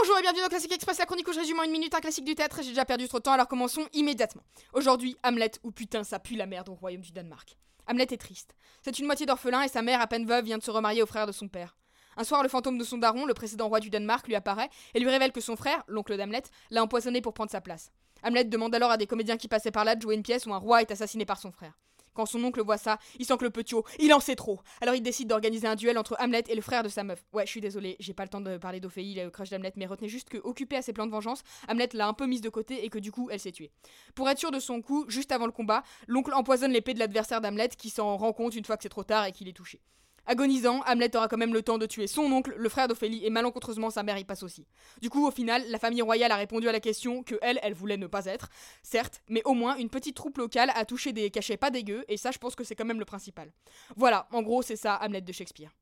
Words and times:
Bonjour 0.00 0.16
et 0.16 0.22
bienvenue 0.22 0.42
dans 0.42 0.48
Classique 0.48 0.72
Express, 0.72 0.98
la 0.98 1.06
chronique 1.06 1.26
où 1.26 1.32
je 1.32 1.40
résume 1.40 1.58
en 1.58 1.64
une 1.64 1.72
minute 1.72 1.92
un 1.92 1.98
classique 1.98 2.24
du 2.24 2.36
théâtre. 2.36 2.60
J'ai 2.62 2.68
déjà 2.68 2.84
perdu 2.84 3.08
trop 3.08 3.18
de 3.18 3.24
temps, 3.24 3.32
alors 3.32 3.48
commençons 3.48 3.84
immédiatement. 3.92 4.42
Aujourd'hui, 4.72 5.16
Hamlet, 5.24 5.50
ou 5.64 5.72
putain, 5.72 6.04
ça 6.04 6.20
pue 6.20 6.36
la 6.36 6.46
merde 6.46 6.68
au 6.68 6.74
royaume 6.74 7.00
du 7.00 7.10
Danemark. 7.10 7.56
Hamlet 7.88 8.06
est 8.12 8.16
triste. 8.16 8.54
C'est 8.82 9.00
une 9.00 9.06
moitié 9.06 9.26
d'orphelin 9.26 9.62
et 9.62 9.68
sa 9.68 9.82
mère, 9.82 10.00
à 10.00 10.06
peine 10.06 10.24
veuve, 10.24 10.44
vient 10.44 10.58
de 10.58 10.62
se 10.62 10.70
remarier 10.70 11.02
au 11.02 11.06
frère 11.06 11.26
de 11.26 11.32
son 11.32 11.48
père. 11.48 11.76
Un 12.16 12.22
soir, 12.22 12.44
le 12.44 12.48
fantôme 12.48 12.78
de 12.78 12.84
son 12.84 12.98
daron, 12.98 13.26
le 13.26 13.34
précédent 13.34 13.66
roi 13.66 13.80
du 13.80 13.90
Danemark, 13.90 14.28
lui 14.28 14.36
apparaît 14.36 14.70
et 14.94 15.00
lui 15.00 15.10
révèle 15.10 15.32
que 15.32 15.40
son 15.40 15.56
frère, 15.56 15.82
l'oncle 15.88 16.16
d'Hamlet, 16.16 16.44
l'a 16.70 16.84
empoisonné 16.84 17.20
pour 17.20 17.34
prendre 17.34 17.50
sa 17.50 17.60
place. 17.60 17.90
Hamlet 18.22 18.44
demande 18.44 18.76
alors 18.76 18.92
à 18.92 18.98
des 18.98 19.08
comédiens 19.08 19.36
qui 19.36 19.48
passaient 19.48 19.72
par 19.72 19.84
là 19.84 19.96
de 19.96 20.02
jouer 20.02 20.14
une 20.14 20.22
pièce 20.22 20.46
où 20.46 20.54
un 20.54 20.58
roi 20.58 20.80
est 20.80 20.92
assassiné 20.92 21.24
par 21.24 21.40
son 21.40 21.50
frère. 21.50 21.76
Quand 22.18 22.26
son 22.26 22.42
oncle 22.42 22.60
voit 22.62 22.78
ça, 22.78 22.98
il 23.20 23.24
sent 23.24 23.36
que 23.36 23.44
le 23.44 23.50
petit 23.50 23.76
haut, 23.76 23.84
il 24.00 24.12
en 24.12 24.18
sait 24.18 24.34
trop. 24.34 24.58
Alors 24.80 24.96
il 24.96 25.02
décide 25.02 25.28
d'organiser 25.28 25.68
un 25.68 25.76
duel 25.76 25.96
entre 25.96 26.16
Hamlet 26.18 26.42
et 26.48 26.56
le 26.56 26.60
frère 26.60 26.82
de 26.82 26.88
sa 26.88 27.04
meuf. 27.04 27.24
Ouais, 27.32 27.46
je 27.46 27.50
suis 27.52 27.60
désolé, 27.60 27.94
j'ai 28.00 28.12
pas 28.12 28.24
le 28.24 28.28
temps 28.28 28.40
de 28.40 28.56
parler 28.56 28.80
d'Ophélie, 28.80 29.14
le 29.14 29.30
crush 29.30 29.50
d'Hamlet, 29.50 29.72
mais 29.76 29.86
retenez 29.86 30.08
juste 30.08 30.28
que, 30.28 30.38
occupé 30.38 30.74
à 30.74 30.82
ses 30.82 30.92
plans 30.92 31.06
de 31.06 31.12
vengeance, 31.12 31.44
Hamlet 31.68 31.90
l'a 31.92 32.08
un 32.08 32.14
peu 32.14 32.26
mise 32.26 32.40
de 32.40 32.48
côté 32.48 32.84
et 32.84 32.88
que 32.88 32.98
du 32.98 33.12
coup, 33.12 33.28
elle 33.30 33.38
s'est 33.38 33.52
tuée. 33.52 33.70
Pour 34.16 34.28
être 34.28 34.40
sûr 34.40 34.50
de 34.50 34.58
son 34.58 34.82
coup, 34.82 35.04
juste 35.06 35.30
avant 35.30 35.46
le 35.46 35.52
combat, 35.52 35.84
l'oncle 36.08 36.34
empoisonne 36.34 36.72
l'épée 36.72 36.92
de 36.92 36.98
l'adversaire 36.98 37.40
d'Hamlet 37.40 37.68
qui 37.68 37.88
s'en 37.88 38.16
rend 38.16 38.32
compte 38.32 38.56
une 38.56 38.64
fois 38.64 38.76
que 38.76 38.82
c'est 38.82 38.88
trop 38.88 39.04
tard 39.04 39.26
et 39.26 39.30
qu'il 39.30 39.46
est 39.46 39.52
touché. 39.52 39.80
Agonisant, 40.30 40.82
Hamlet 40.86 41.16
aura 41.16 41.26
quand 41.26 41.38
même 41.38 41.54
le 41.54 41.62
temps 41.62 41.78
de 41.78 41.86
tuer 41.86 42.06
son 42.06 42.30
oncle, 42.30 42.54
le 42.54 42.68
frère 42.68 42.86
d'Ophélie, 42.86 43.24
et 43.24 43.30
malencontreusement 43.30 43.88
sa 43.88 44.02
mère 44.02 44.18
y 44.18 44.24
passe 44.24 44.42
aussi. 44.42 44.66
Du 45.00 45.08
coup, 45.08 45.26
au 45.26 45.30
final, 45.30 45.64
la 45.70 45.78
famille 45.78 46.02
royale 46.02 46.32
a 46.32 46.36
répondu 46.36 46.68
à 46.68 46.72
la 46.72 46.80
question 46.80 47.22
que 47.22 47.36
elle, 47.40 47.58
elle 47.62 47.72
voulait 47.72 47.96
ne 47.96 48.06
pas 48.06 48.26
être, 48.26 48.50
certes, 48.82 49.22
mais 49.30 49.40
au 49.46 49.54
moins 49.54 49.76
une 49.76 49.88
petite 49.88 50.14
troupe 50.14 50.36
locale 50.36 50.70
a 50.74 50.84
touché 50.84 51.14
des 51.14 51.30
cachets 51.30 51.56
pas 51.56 51.70
dégueux, 51.70 52.04
et 52.08 52.18
ça, 52.18 52.30
je 52.30 52.36
pense 52.36 52.54
que 52.54 52.62
c'est 52.62 52.74
quand 52.74 52.84
même 52.84 52.98
le 52.98 53.06
principal. 53.06 53.50
Voilà, 53.96 54.28
en 54.30 54.42
gros, 54.42 54.60
c'est 54.60 54.76
ça 54.76 55.00
Hamlet 55.02 55.22
de 55.22 55.32
Shakespeare. 55.32 55.74